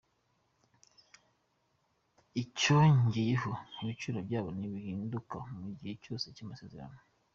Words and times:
Icyongeyeho, 2.41 3.51
ibiciro 3.81 4.19
byabo 4.27 4.49
ntibihinduka 4.57 5.35
mu 5.59 5.69
gihe 5.77 5.93
cyose 6.03 6.25
cy’amasezerano. 6.35 6.99